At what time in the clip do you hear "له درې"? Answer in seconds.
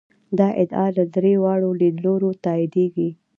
0.97-1.33